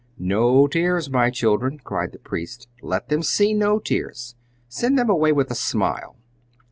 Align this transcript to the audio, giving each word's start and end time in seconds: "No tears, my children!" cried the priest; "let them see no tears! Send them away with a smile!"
"No 0.17 0.65
tears, 0.65 1.11
my 1.11 1.29
children!" 1.29 1.77
cried 1.77 2.11
the 2.11 2.17
priest; 2.17 2.67
"let 2.81 3.09
them 3.09 3.21
see 3.21 3.53
no 3.53 3.77
tears! 3.77 4.33
Send 4.67 4.97
them 4.97 5.11
away 5.11 5.31
with 5.31 5.51
a 5.51 5.53
smile!" 5.55 6.17